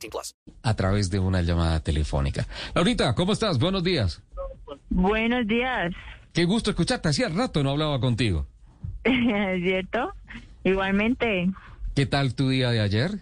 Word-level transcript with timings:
18 0.00 0.10
plus. 0.10 0.34
a 0.62 0.74
través 0.74 1.10
de 1.10 1.18
una 1.18 1.42
llamada 1.42 1.80
telefónica. 1.80 2.46
Laurita, 2.74 3.14
¿cómo 3.14 3.32
estás? 3.32 3.58
Buenos 3.58 3.84
días. 3.84 4.22
Buenos 4.88 5.46
días, 5.46 5.92
Qué 6.32 6.44
gusto 6.44 6.70
escucharte. 6.70 7.08
Hacía 7.08 7.28
rato 7.28 7.62
no 7.64 7.70
hablaba 7.70 7.98
contigo. 8.00 8.46
¿es 9.04 9.62
cierto? 9.64 10.12
Igualmente, 10.64 11.50
¿Qué 11.94 12.06
tal 12.06 12.34
tu 12.34 12.48
día 12.48 12.70
de 12.70 12.80
ayer? 12.80 13.18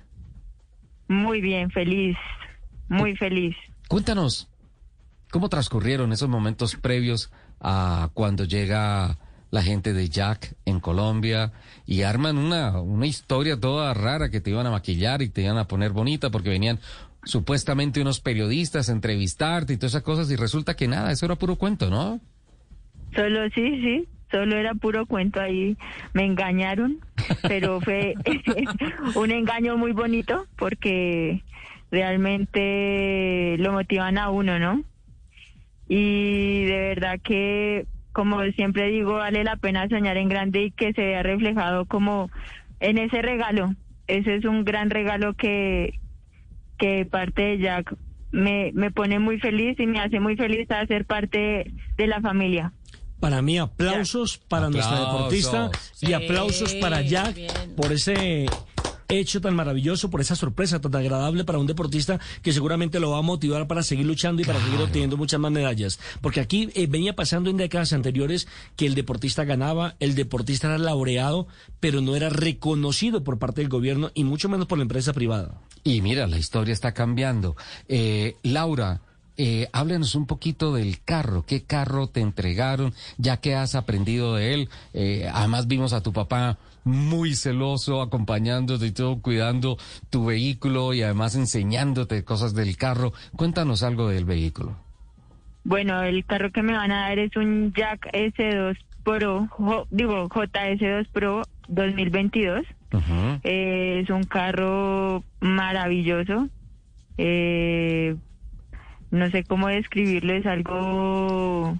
muy 1.08 1.40
bien, 1.40 1.70
feliz, 1.70 2.16
muy 2.88 3.16
feliz. 3.16 3.56
Cuéntanos, 3.88 4.48
¿cómo 5.30 5.48
transcurrieron 5.48 6.12
esos 6.12 6.28
momentos 6.28 6.76
previos 6.76 7.32
a 7.60 8.10
cuando 8.12 8.44
llega 8.44 9.16
la 9.50 9.62
gente 9.62 9.92
de 9.92 10.08
Jack 10.08 10.54
en 10.64 10.80
Colombia 10.80 11.52
y 11.86 12.02
arman 12.02 12.38
una, 12.38 12.80
una 12.80 13.06
historia 13.06 13.58
toda 13.58 13.94
rara 13.94 14.28
que 14.28 14.40
te 14.40 14.50
iban 14.50 14.66
a 14.66 14.70
maquillar 14.70 15.22
y 15.22 15.28
te 15.28 15.42
iban 15.42 15.58
a 15.58 15.66
poner 15.66 15.92
bonita 15.92 16.30
porque 16.30 16.50
venían 16.50 16.78
supuestamente 17.24 18.00
unos 18.00 18.20
periodistas 18.20 18.88
a 18.88 18.92
entrevistarte 18.92 19.72
y 19.72 19.76
todas 19.76 19.92
esas 19.92 20.02
cosas 20.02 20.30
y 20.30 20.36
resulta 20.36 20.74
que 20.74 20.88
nada, 20.88 21.12
eso 21.12 21.26
era 21.26 21.36
puro 21.36 21.56
cuento, 21.56 21.90
¿no? 21.90 22.20
Solo 23.14 23.48
sí, 23.50 23.80
sí, 23.82 24.08
solo 24.30 24.56
era 24.56 24.74
puro 24.74 25.06
cuento 25.06 25.40
ahí. 25.40 25.76
Me 26.12 26.24
engañaron, 26.24 27.00
pero 27.42 27.80
fue 27.80 28.14
un 29.14 29.30
engaño 29.30 29.76
muy 29.76 29.92
bonito 29.92 30.46
porque 30.56 31.42
realmente 31.90 33.56
lo 33.58 33.72
motivan 33.72 34.18
a 34.18 34.30
uno, 34.30 34.58
¿no? 34.58 34.82
Y 35.88 36.64
de 36.64 36.78
verdad 36.78 37.18
que, 37.22 37.86
como 38.12 38.42
siempre 38.52 38.88
digo, 38.88 39.14
vale 39.14 39.44
la 39.44 39.56
pena 39.56 39.88
soñar 39.88 40.16
en 40.16 40.28
grande 40.28 40.64
y 40.64 40.70
que 40.70 40.92
se 40.92 41.02
vea 41.02 41.22
reflejado 41.22 41.86
como 41.86 42.30
en 42.80 42.98
ese 42.98 43.22
regalo. 43.22 43.74
Ese 44.06 44.36
es 44.36 44.44
un 44.44 44.64
gran 44.64 44.90
regalo 44.90 45.34
que, 45.34 46.00
que 46.78 47.04
parte 47.04 47.42
de 47.42 47.58
Jack 47.58 47.94
me, 48.30 48.72
me 48.74 48.90
pone 48.90 49.18
muy 49.18 49.38
feliz 49.38 49.78
y 49.78 49.86
me 49.86 50.00
hace 50.00 50.20
muy 50.20 50.36
feliz 50.36 50.70
a 50.70 50.86
ser 50.86 51.04
parte 51.04 51.72
de 51.96 52.06
la 52.06 52.20
familia. 52.20 52.72
Para 53.20 53.42
mí, 53.42 53.58
aplausos 53.58 54.38
para 54.38 54.70
nuestra 54.70 55.00
deportista 55.00 55.70
y 56.00 56.12
aplausos 56.12 56.74
para 56.74 57.02
Jack 57.02 57.36
por 57.76 57.92
ese 57.92 58.46
hecho 59.08 59.40
tan 59.40 59.56
maravilloso, 59.56 60.10
por 60.10 60.20
esa 60.20 60.36
sorpresa 60.36 60.80
tan 60.80 60.94
agradable 60.94 61.44
para 61.44 61.58
un 61.58 61.66
deportista 61.66 62.20
que 62.42 62.52
seguramente 62.52 63.00
lo 63.00 63.10
va 63.10 63.18
a 63.18 63.22
motivar 63.22 63.66
para 63.66 63.82
seguir 63.82 64.06
luchando 64.06 64.42
y 64.42 64.44
para 64.44 64.60
seguir 64.60 64.80
obteniendo 64.80 65.16
muchas 65.16 65.40
más 65.40 65.50
medallas. 65.50 65.98
Porque 66.20 66.40
aquí 66.40 66.70
eh, 66.74 66.86
venía 66.86 67.16
pasando 67.16 67.50
en 67.50 67.56
décadas 67.56 67.92
anteriores 67.92 68.48
que 68.76 68.86
el 68.86 68.94
deportista 68.94 69.44
ganaba, 69.44 69.96
el 69.98 70.14
deportista 70.14 70.68
era 70.68 70.78
laureado, 70.78 71.48
pero 71.80 72.00
no 72.00 72.16
era 72.16 72.28
reconocido 72.28 73.24
por 73.24 73.38
parte 73.38 73.60
del 73.62 73.70
gobierno 73.70 74.10
y 74.14 74.24
mucho 74.24 74.48
menos 74.48 74.66
por 74.66 74.78
la 74.78 74.82
empresa 74.82 75.12
privada. 75.12 75.60
Y 75.84 76.02
mira, 76.02 76.26
la 76.26 76.38
historia 76.38 76.72
está 76.72 76.92
cambiando. 76.92 77.56
Eh, 77.88 78.36
Laura, 78.42 79.00
eh, 79.38 79.68
háblenos 79.72 80.14
un 80.14 80.26
poquito 80.26 80.74
del 80.74 81.00
carro. 81.02 81.44
¿Qué 81.46 81.62
carro 81.62 82.08
te 82.08 82.20
entregaron? 82.20 82.92
Ya 83.16 83.38
que 83.38 83.54
has 83.54 83.74
aprendido 83.74 84.34
de 84.34 84.52
él. 84.52 84.68
Eh, 84.92 85.28
además 85.32 85.66
vimos 85.68 85.92
a 85.94 86.02
tu 86.02 86.12
papá 86.12 86.58
muy 86.84 87.34
celoso, 87.34 88.02
acompañándote 88.02 88.86
y 88.86 88.92
todo, 88.92 89.20
cuidando 89.22 89.78
tu 90.10 90.24
vehículo 90.26 90.92
y 90.94 91.02
además 91.02 91.34
enseñándote 91.34 92.24
cosas 92.24 92.54
del 92.54 92.76
carro. 92.76 93.12
Cuéntanos 93.36 93.82
algo 93.82 94.08
del 94.08 94.24
vehículo. 94.24 94.76
Bueno, 95.64 96.02
el 96.02 96.24
carro 96.24 96.50
que 96.50 96.62
me 96.62 96.72
van 96.72 96.90
a 96.92 97.08
dar 97.08 97.18
es 97.18 97.36
un 97.36 97.72
Jack 97.76 98.08
S2 98.12 98.76
Pro, 99.04 99.46
jo- 99.50 99.86
digo 99.90 100.28
JS2 100.28 101.08
Pro 101.12 101.42
2022. 101.68 102.62
Ujú. 102.92 103.40
Eh, 103.44 104.00
es 104.02 104.10
un 104.10 104.22
carro 104.24 105.22
maravilloso. 105.40 106.48
Eh, 107.18 108.16
no 109.10 109.30
sé 109.30 109.44
cómo 109.44 109.68
describirlo, 109.68 110.32
es 110.34 110.46
algo 110.46 111.76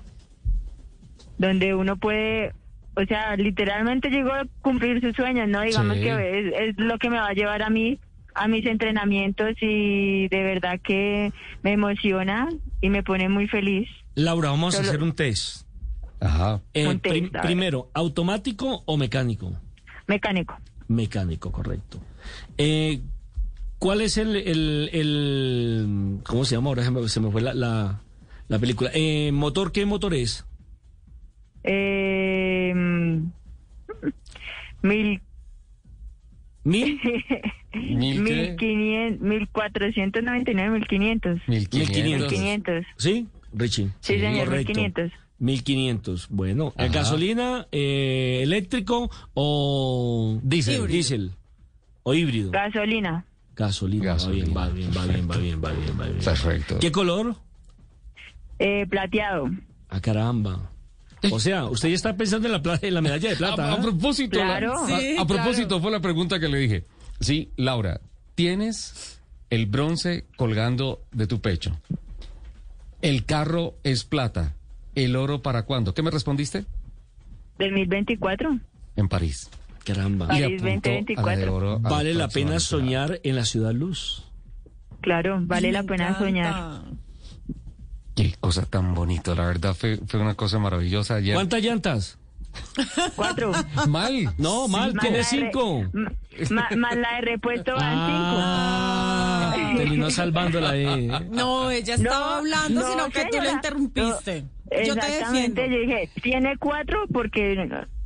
donde 1.39 1.75
uno 1.75 1.97
puede, 1.97 2.53
o 2.97 3.05
sea, 3.05 3.37
literalmente 3.37 4.11
llegó 4.11 4.33
a 4.33 4.45
cumplir 4.63 5.01
sus 5.01 5.15
sueños, 5.15 5.49
¿no? 5.49 5.63
Digamos 5.63 5.97
Sí. 5.97 6.03
que 6.03 6.39
es, 6.41 6.53
es 6.71 6.79
lo 6.79 6.99
que 6.99 7.11
me 7.11 7.19
va 7.19 7.29
a 7.29 7.33
llevar 7.35 7.63
a 7.63 7.71
mí, 7.71 7.99
a 8.35 8.49
mis 8.49 8.67
entrenamientos 8.67 9.55
y 9.61 10.29
de 10.29 10.43
verdad 10.43 10.81
que 10.83 11.33
me 11.63 11.73
emociona 11.73 12.49
y 12.81 12.89
me 12.91 13.03
pone 13.03 13.29
muy 13.29 13.47
feliz. 13.49 13.89
Laura, 14.15 14.51
vamos 14.51 14.77
a 14.79 14.81
hacer 14.83 15.03
un 15.03 15.13
test. 15.13 15.67
Ajá. 16.21 16.61
Eh, 16.75 16.89
Un 16.89 16.99
test, 16.99 17.13
prim- 17.15 17.31
primero, 17.43 17.91
¿automático 17.95 18.83
o 18.87 18.97
mecánico? 18.97 19.53
Mecánico. 20.09 20.57
Mecánico, 20.89 21.53
correcto. 21.53 21.99
Eh, 22.57 23.01
¿Cuál 23.79 24.01
es 24.01 24.17
el, 24.19 24.35
el, 24.37 24.91
el- 24.93 26.19
¿Cómo 26.25 26.45
se 26.45 26.57
llama? 26.57 26.69
Ahora 26.71 26.83
se 26.85 26.91
me, 26.91 27.09
se 27.09 27.21
me 27.21 27.31
fue 27.31 27.41
la, 27.43 27.55
la, 27.55 28.01
la 28.49 28.59
película. 28.59 28.91
Eh, 28.95 29.31
¿Motor 29.33 29.71
qué 29.73 29.87
motor 29.87 30.15
es? 30.15 30.45
Eh, 31.65 32.73
mil 34.83 35.21
¿Mil? 36.65 37.01
¿Mil 37.75 38.25
qué? 38.25 38.57
1500, 38.59 39.21
1499, 39.21 40.71
1500. 40.81 41.41
1500. 41.49 42.31
1500. 42.33 42.85
¿Sí? 42.97 43.27
Richie. 43.55 43.89
Sí, 44.01 44.19
señor, 44.19 44.47
correcto. 44.49 44.73
1500. 44.75 45.13
1500. 45.39 46.27
Bueno, 46.31 46.69
¿eh, 46.77 46.85
Ajá. 46.85 46.89
¿gasolina, 46.93 47.67
eh, 47.73 48.41
eléctrico 48.43 49.11
o 49.35 50.39
Diésel. 50.43 50.87
diésel? 50.89 51.31
¿O 52.03 52.13
híbrido? 52.15 52.51
Gasolina. 52.51 53.25
Gasolina. 53.59 54.05
Gasolina. 54.05 54.55
Va 54.55 54.69
bien, 54.69 54.91
va 54.97 55.05
bien, 55.07 55.29
va 55.29 55.37
bien, 55.37 55.61
va 55.63 55.71
bien, 55.73 55.73
va 55.73 55.73
bien, 55.73 56.01
va 56.01 56.05
bien. 56.07 56.19
Perfecto. 56.25 56.79
¿Qué 56.79 56.93
color? 56.93 57.35
Eh, 58.59 58.87
plateado. 58.89 59.51
Ah, 59.89 60.01
caramba. 60.01 60.71
O 61.33 61.41
sea, 61.41 61.65
usted 61.65 61.89
ya 61.89 61.95
está 61.97 62.17
pensando 62.17 62.47
en 62.47 62.53
la, 62.53 62.63
pla- 62.63 62.79
en 62.81 62.95
la 62.95 63.01
medalla 63.01 63.31
de 63.31 63.37
plata. 63.37 63.71
A, 63.71 63.75
a 63.75 63.81
propósito, 63.81 64.39
Claro. 64.39 64.75
la- 64.89 64.97
a- 64.97 65.01
Sí, 65.01 65.17
a, 65.19 65.27
propósito 65.27 65.69
claro. 65.69 65.83
fue 65.83 65.91
la 65.91 66.01
pregunta 66.01 66.39
que 66.39 66.49
le 66.49 66.59
dije. 66.59 66.85
Sí, 67.21 67.51
Laura, 67.57 68.01
tienes 68.37 69.21
el 69.51 69.67
bronce 69.67 70.27
colgando 70.37 71.03
de 71.11 71.27
tu 71.27 71.41
pecho. 71.41 71.77
El 73.03 73.25
carro 73.25 73.75
es 73.83 74.05
plata. 74.05 74.55
¿El 74.95 75.17
oro 75.17 75.43
para 75.43 75.65
cuándo? 75.65 75.95
¿Qué 75.95 76.03
me 76.03 76.11
respondiste? 76.13 76.65
2024. 77.59 78.59
En 78.97 79.09
París. 79.09 79.51
Caramba. 79.85 80.27
París 80.29 80.63
Le 80.63 80.75
apuntó 80.75 80.89
a 80.91 80.93
la 80.93 81.37
de 81.37 81.47
2024. 81.47 81.55
oro 81.55 81.73
a 81.73 81.79
Vale 81.79 82.15
la 82.15 82.29
pena 82.29 82.61
soñar 82.61 83.21
en 83.23 83.37
la 83.37 83.45
ciudad 83.45 83.73
luz. 83.73 84.25
Claro, 85.01 85.39
vale 85.43 85.73
la 85.73 85.83
pena 85.85 86.09
encanta. 86.09 86.19
soñar. 86.25 86.81
Qué 88.17 88.35
cosa 88.41 88.67
tan 88.67 88.95
bonita, 88.95 89.35
la 89.35 89.47
verdad 89.47 89.75
fue, 89.75 89.99
fue 90.07 90.21
una 90.21 90.35
cosa 90.35 90.59
maravillosa 90.59 91.17
ayer. 91.17 91.35
¿Cuántas 91.35 91.63
llantas? 91.63 92.19
Cuatro. 93.15 93.53
Mal. 93.89 94.35
No, 94.39 94.67
mal, 94.67 94.93
Más 94.95 95.03
tiene 95.03 95.23
cinco. 95.23 95.85
Más 96.51 96.97
la 96.97 97.15
de 97.17 97.21
repuesto 97.21 97.73
van 97.77 97.95
Ah, 97.97 99.55
terminó 99.77 100.11
salvándola 100.11 100.71
ahí. 100.71 101.09
No, 101.31 101.71
ella 101.71 101.95
estaba 101.95 102.19
No, 102.19 102.35
hablando, 102.37 102.81
no, 102.81 102.91
sino 102.91 103.09
que 103.11 103.27
tú 103.31 103.37
la 103.43 103.53
interrumpiste. 103.53 104.41
cinco. 104.41 104.53
Yo 104.71 104.95
te 104.95 105.01
Exactamente, 105.01 105.61
defiendo. 105.63 105.77
yo 105.77 105.81
dije, 105.81 106.11
tiene 106.23 106.57
cuatro 106.59 107.05
porque 107.13 107.53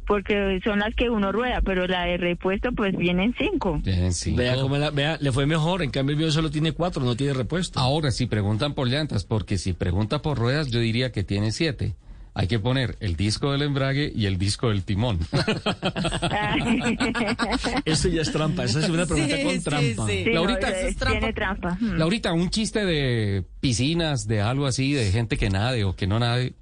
porque 0.07 0.61
son 0.65 0.81
las 0.81 0.95
que 0.95 1.11
uno 1.11 1.33
rueda, 1.33 1.61
pero 1.63 1.87
la 1.87 2.05
de 2.05 2.17
repuesto 2.17 2.71
pues 2.73 2.97
vienen 2.97 3.35
cinco. 3.39 3.81
Bien, 3.83 4.13
sí. 4.13 4.35
Vea 4.35 4.57
cómo 4.57 4.77
la, 4.77 4.91
vea, 4.91 5.19
le 5.21 5.33
fue 5.33 5.47
mejor. 5.47 5.83
En 5.83 5.91
cambio, 5.91 6.13
el 6.15 6.19
mío 6.19 6.31
solo 6.31 6.51
tiene 6.51 6.73
cuatro, 6.73 7.03
no 7.05 7.17
tiene 7.17 7.33
repuesto. 7.35 7.79
Ahora, 7.81 8.11
si 8.11 8.27
preguntan 8.27 8.75
por 8.75 8.89
llantas, 8.89 9.25
porque 9.25 9.59
si 9.59 9.73
pregunta 9.73 10.23
por 10.23 10.39
ruedas, 10.39 10.69
yo 10.71 10.81
diría 10.81 11.13
que 11.13 11.25
tiene 11.25 11.53
siete. 11.53 11.95
Hay 12.35 12.47
que 12.47 12.59
poner 12.59 12.97
el 13.01 13.17
disco 13.17 13.53
del 13.53 13.61
embrague 13.61 14.11
y 14.15 14.25
el 14.25 14.39
disco 14.39 14.71
del 14.71 14.85
timón. 14.85 15.19
Eso 17.85 18.09
ya 18.09 18.23
es 18.23 18.33
trampa. 18.33 18.65
Esa 18.65 18.81
es 18.81 18.89
una 18.89 19.05
pregunta 19.05 19.37
Sí, 19.37 19.43
con 19.43 19.53
sí, 19.53 19.61
trampa. 19.61 20.07
sí. 20.07 20.25
Sí, 20.25 20.33
Laurita, 20.33 20.71
no, 20.71 20.77
eso 20.77 20.87
es 20.87 20.97
trampa. 20.97 21.19
tiene 21.19 21.33
trampa. 21.35 21.79
Laurita, 21.81 22.33
un 22.33 22.49
chiste 22.49 22.87
de 22.87 23.45
piscinas, 23.61 24.27
de 24.27 24.41
algo 24.41 24.65
así, 24.67 24.95
de 24.95 25.13
gente 25.13 25.37
que 25.37 25.51
nade 25.51 25.85
o 25.85 25.95
que 25.95 26.07
no 26.07 26.19
nade. 26.19 26.55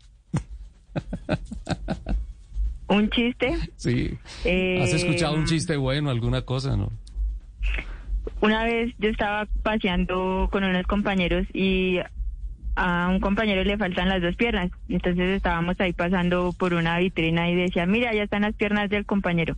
Un 2.90 3.08
chiste. 3.08 3.56
Sí. 3.76 4.18
Eh, 4.44 4.82
¿Has 4.82 4.92
escuchado 4.92 5.34
un 5.34 5.46
chiste 5.46 5.76
bueno, 5.76 6.10
alguna 6.10 6.42
cosa, 6.42 6.76
no? 6.76 6.92
una 8.40 8.64
vez 8.64 8.94
yo 8.98 9.08
estaba 9.10 9.46
paseando 9.62 10.48
con 10.50 10.64
unos 10.64 10.86
compañeros 10.86 11.46
y 11.52 11.98
a 12.76 13.08
un 13.10 13.20
compañero 13.20 13.62
le 13.64 13.76
faltan 13.76 14.08
las 14.08 14.22
dos 14.22 14.36
piernas. 14.36 14.70
Entonces 14.88 15.30
estábamos 15.30 15.76
ahí 15.80 15.92
pasando 15.92 16.52
por 16.58 16.72
una 16.74 16.98
vitrina 16.98 17.50
y 17.50 17.54
decía, 17.54 17.86
mira, 17.86 18.14
ya 18.14 18.22
están 18.22 18.42
las 18.42 18.54
piernas 18.54 18.88
del 18.88 19.04
compañero. 19.04 19.56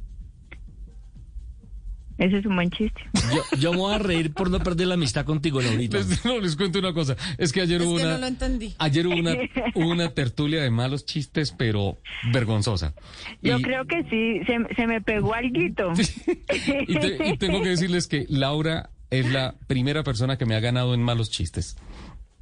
Ese 2.22 2.38
es 2.38 2.46
un 2.46 2.54
buen 2.54 2.70
chiste. 2.70 3.00
Yo, 3.34 3.58
yo 3.58 3.72
me 3.72 3.78
voy 3.78 3.94
a 3.94 3.98
reír 3.98 4.32
por 4.32 4.48
no 4.50 4.60
perder 4.60 4.86
la 4.86 4.94
amistad 4.94 5.24
contigo, 5.24 5.60
Laurita. 5.60 5.98
Les, 5.98 6.24
no, 6.24 6.38
les 6.38 6.54
cuento 6.54 6.78
una 6.78 6.92
cosa. 6.92 7.16
Es 7.36 7.52
que 7.52 7.60
ayer 7.62 7.80
Es 7.80 7.86
hubo 7.86 7.96
que 7.96 8.04
una. 8.04 8.12
no 8.14 8.18
lo 8.20 8.26
entendí. 8.28 8.74
Ayer 8.78 9.06
hubo 9.08 9.16
una, 9.16 9.34
una 9.74 10.10
tertulia 10.14 10.62
de 10.62 10.70
malos 10.70 11.04
chistes, 11.04 11.50
pero 11.56 11.98
vergonzosa. 12.32 12.94
Yo 13.42 13.58
Y- 13.58 13.62
creo 13.62 13.84
que 13.86 14.04
sí, 14.04 14.44
se, 14.46 14.74
se 14.76 14.86
me 14.86 15.00
pegó 15.00 15.34
alguito. 15.34 15.92
y, 16.86 16.94
te- 16.98 17.28
y 17.30 17.36
tengo 17.38 17.60
que 17.62 17.68
decirles 17.70 18.06
que 18.06 18.24
Laura 18.28 18.90
es 19.10 19.30
la 19.30 19.56
primera 19.66 20.02
persona 20.04 20.38
que 20.38 20.46
me 20.46 20.54
ha 20.54 20.60
ganado 20.60 20.94
en 20.94 21.02
malos 21.02 21.30
chistes. 21.30 21.76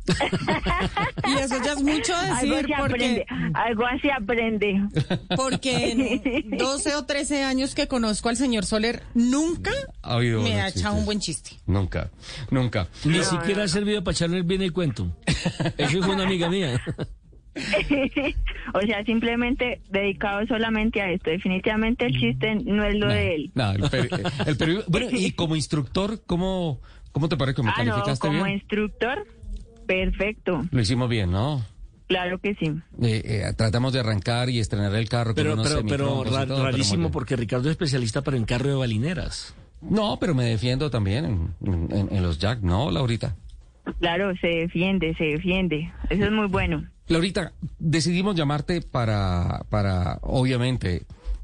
Y 1.26 1.32
eso 1.38 1.56
ya 1.64 1.73
es 1.73 1.82
mucho 1.82 2.14
algo 2.17 2.56
decir 2.56 2.75
aprende, 2.75 3.25
porque, 3.29 3.52
algo 3.55 3.87
así 3.87 4.11
aprende. 4.11 4.81
porque 5.37 5.93
en 5.93 6.50
12 6.58 6.94
o 6.97 7.05
13 7.05 7.44
años 7.44 7.75
que 7.75 7.87
conozco 7.88 8.29
al 8.29 8.37
señor 8.37 8.64
Soler, 8.64 9.02
nunca 9.14 9.70
me 10.43 10.61
ha 10.61 10.69
echado 10.69 10.97
un 10.97 11.05
buen 11.05 11.20
chiste. 11.20 11.50
Nunca, 11.67 12.11
nunca. 12.50 12.88
Ni 13.05 13.23
siquiera 13.23 13.64
ha 13.64 13.69
servido 13.69 14.02
para 14.02 14.12
echarle 14.14 14.43
bien 14.43 14.62
el 14.62 14.73
cuento. 14.73 15.14
Eso 15.79 16.03
fue 16.03 16.14
una 16.14 16.25
amiga 16.25 16.49
mía. 16.49 16.81
o 18.75 18.81
sea, 18.81 19.05
simplemente 19.05 19.81
dedicado 19.91 20.46
solamente 20.46 21.00
a 21.03 21.11
esto. 21.11 21.31
Definitivamente 21.31 22.06
el 22.06 22.19
chiste 22.19 22.55
no 22.64 22.85
es 22.85 22.94
lo 22.96 23.08
de 23.08 23.35
él. 23.35 23.50
No, 23.55 23.73
el 23.73 23.82
peri- 23.82 24.32
el 24.46 24.56
peri- 24.58 24.85
bueno, 24.88 25.08
y 25.11 25.32
como 25.32 25.56
instructor, 25.56 26.20
¿cómo, 26.26 26.81
cómo 27.12 27.29
te 27.29 27.37
parece 27.37 27.56
que 27.56 27.62
me 27.62 27.70
Ah, 27.70 27.75
no, 27.85 27.91
calificaste 27.93 28.26
como 28.29 28.44
bien? 28.44 28.56
instructor, 28.58 29.26
perfecto. 29.95 30.63
Lo 30.71 30.81
hicimos 30.81 31.09
bien, 31.09 31.31
¿no? 31.31 31.65
Claro 32.07 32.39
que 32.39 32.55
sí. 32.57 32.67
Eh, 33.03 33.23
eh, 33.25 33.53
tratamos 33.57 33.93
de 33.93 34.01
arrancar 34.01 34.51
y 34.51 34.59
estrenar 34.59 34.95
el 34.95 35.09
carro 35.09 35.35
Pero, 35.35 35.55
con 35.57 35.65
pero, 35.65 35.83
pero 35.87 36.25
ra- 36.25 36.47
todo, 36.47 36.65
rarísimo 36.65 37.11
porque 37.11 37.37
Ricardo 37.37 37.69
es 37.69 37.73
especialista 37.73 38.23
para 38.23 38.37
en 38.37 38.45
carro 38.45 38.69
de 38.69 38.75
balineras. 38.75 39.55
No, 39.81 40.19
pero 40.21 40.35
me 40.35 40.45
defiendo 40.45 40.91
también 40.91 41.25
en, 41.65 41.89
en- 41.91 42.09
en 42.11 42.23
los 42.23 42.39
Jack, 42.39 42.61
¿no, 42.63 42.91
Laurita? 42.91 43.35
Claro, 44.01 44.33
se 44.41 44.47
defiende, 44.49 45.15
se 45.17 45.25
defiende. 45.25 45.93
Eso 46.11 46.25
es 46.25 46.31
muy 46.33 46.47
bueno. 46.49 46.85
Laurita, 47.09 47.53
decidimos 47.79 48.37
llamarte 48.37 48.83
para, 48.83 49.63
para 49.71 50.19
obviamente, 50.23 51.03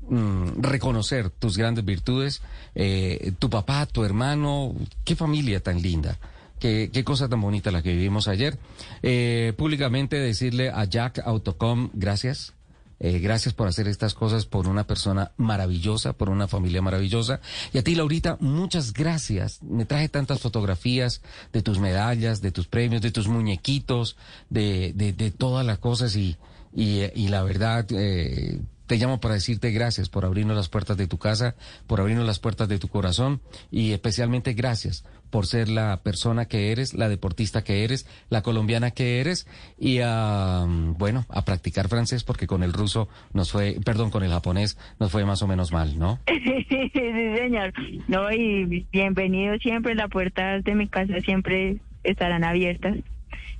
mm, 0.09 0.61
reconocer 0.63 1.31
tus 1.31 1.57
grandes 1.57 1.85
virtudes. 1.85 2.43
Eh, 2.75 3.33
tu 3.39 3.49
papá, 3.51 3.87
tu 3.87 4.05
hermano, 4.05 4.75
qué 5.05 5.17
familia 5.17 5.61
tan 5.61 5.81
linda. 5.81 6.19
Qué, 6.58 6.91
qué 6.93 7.05
cosa 7.05 7.29
tan 7.29 7.41
bonita 7.41 7.70
la 7.70 7.82
que 7.82 7.93
vivimos 7.93 8.29
ayer. 8.29 8.58
Eh, 9.03 9.53
públicamente 9.56 10.17
decirle 10.19 10.70
a 10.70 10.85
Jack 10.85 11.20
Autocom 11.25 11.91
gracias. 11.93 12.55
Eh, 12.99 13.19
gracias 13.19 13.53
por 13.53 13.69
hacer 13.69 13.88
estas 13.88 14.14
cosas 14.14 14.47
por 14.47 14.67
una 14.67 14.87
persona 14.87 15.32
maravillosa, 15.37 16.14
por 16.14 16.31
una 16.31 16.49
familia 16.49 16.81
maravillosa. 16.81 17.41
Y 17.73 17.79
a 17.79 17.85
ti, 17.85 17.94
Laurita, 17.94 18.38
muchas 18.41 18.94
gracias. 18.94 19.62
Me 19.62 19.85
traje 19.85 20.08
tantas 20.08 20.41
fotografías 20.41 21.20
de 21.53 21.61
tus 21.62 21.79
medallas, 21.79 22.41
de 22.41 22.53
tus 22.53 22.67
premios, 22.67 23.02
de 23.02 23.11
tus 23.11 23.29
muñequitos, 23.29 24.17
de, 24.49 24.93
de, 24.94 25.12
de 25.12 25.31
todas 25.31 25.67
las 25.67 25.79
cosas 25.79 26.17
y, 26.17 26.37
y, 26.75 27.02
y 27.14 27.29
la 27.29 27.43
verdad, 27.43 27.87
eh, 27.91 28.61
te 28.87 28.97
llamo 28.97 29.21
para 29.21 29.35
decirte 29.35 29.71
gracias 29.71 30.09
por 30.09 30.25
abrirnos 30.25 30.56
las 30.56 30.69
puertas 30.69 30.97
de 30.97 31.06
tu 31.06 31.19
casa, 31.19 31.55
por 31.87 32.00
abrirnos 32.00 32.27
las 32.27 32.38
puertas 32.38 32.69
de 32.69 32.79
tu 32.79 32.88
corazón 32.88 33.41
y 33.71 33.93
especialmente 33.93 34.55
gracias 34.55 35.05
por 35.31 35.47
ser 35.47 35.69
la 35.69 36.03
persona 36.03 36.47
que 36.47 36.71
eres, 36.71 36.94
la 36.94 37.09
deportista 37.09 37.65
que 37.65 37.85
eres, 37.85 38.09
la 38.31 38.43
colombiana 38.43 38.93
que 38.93 39.21
eres 39.21 39.47
y 39.79 39.99
a, 40.03 40.65
bueno, 40.67 41.27
a 41.29 41.44
practicar 41.44 41.88
francés 41.88 42.25
porque 42.25 42.47
con 42.47 42.62
el 42.62 42.73
ruso 42.73 43.09
nos 43.33 43.50
fue, 43.50 43.77
perdón, 43.85 44.11
con 44.11 44.23
el 44.23 44.31
japonés 44.31 44.79
nos 45.00 45.11
fue 45.11 45.25
más 45.25 45.43
o 45.43 45.47
menos 45.47 45.73
mal, 45.73 45.99
¿no? 45.99 46.21
sí, 46.27 46.91
señor. 46.93 47.73
No, 48.09 48.31
y 48.33 48.87
bienvenido 48.93 49.56
siempre. 49.59 49.94
Las 49.94 50.11
puertas 50.11 50.62
de 50.65 50.75
mi 50.75 50.88
casa 50.88 51.21
siempre 51.21 51.79
estarán 52.05 52.44
abiertas. 52.44 52.97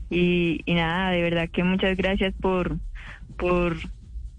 Y, 0.09 0.61
y 0.65 0.75
nada, 0.75 1.11
de 1.11 1.23
verdad 1.23 1.49
que 1.49 1.65
muchas 1.65 1.97
gracias 1.97 2.33
por, 2.41 2.79
por 3.37 3.77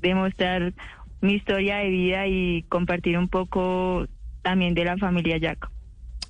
demostrar 0.07 0.74
mi 1.21 1.33
historia 1.33 1.77
de 1.77 1.89
vida 1.89 2.27
y 2.27 2.63
compartir 2.69 3.18
un 3.18 3.27
poco 3.27 4.06
también 4.42 4.74
de 4.74 4.86
la 4.86 4.98
familia 4.98 5.38
Jack. 5.38 5.69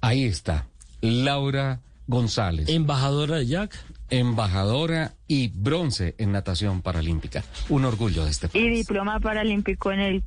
Ahí 0.01 0.23
está, 0.25 0.67
Laura 1.01 1.81
González, 2.07 2.69
Embajadora 2.69 3.37
de 3.37 3.47
Jack. 3.47 3.77
embajadora 4.09 5.13
y 5.27 5.49
bronce 5.49 6.15
en 6.17 6.31
natación 6.31 6.81
paralímpica. 6.81 7.43
Un 7.67 7.83
orgullo 7.83 8.23
de 8.23 8.31
este 8.31 8.47
Y 8.47 8.49
país. 8.49 8.87
diploma 8.87 9.19
paralímpico 9.19 9.91
en 9.91 9.99
el 9.99 10.23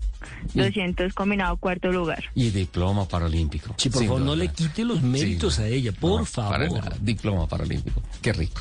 200 0.52 1.14
combinado 1.14 1.56
cuarto 1.56 1.90
lugar. 1.90 2.22
Y 2.34 2.50
diploma 2.50 3.08
paralímpico. 3.08 3.74
Sí, 3.78 3.88
por 3.88 4.04
favor, 4.04 4.20
no 4.20 4.36
le 4.36 4.48
quite 4.48 4.84
los 4.84 5.00
méritos 5.00 5.54
Sí, 5.54 5.62
a 5.62 5.68
ella, 5.68 5.92
por 5.92 6.20
no, 6.20 6.26
para 6.26 6.68
favor. 6.68 7.00
Diploma 7.00 7.46
paralímpico. 7.46 8.02
Qué 8.20 8.34
rico. 8.34 8.60